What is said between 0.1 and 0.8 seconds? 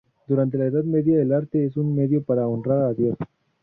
Durante la